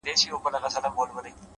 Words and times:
لاس 0.07 0.19
يې 0.21 0.27
د 0.27 0.27
ټولو 0.29 0.41
کايناتو 0.43 0.67
آزاد 0.69 0.85
ـ 0.87 0.93
مړ 0.95 1.07
دي 1.25 1.31
سم 1.33 1.37
ـ 1.47 1.47